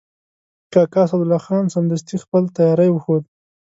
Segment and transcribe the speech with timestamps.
[0.73, 3.23] کاکا اسدالله خان سمدستي خپل تیاری وښود.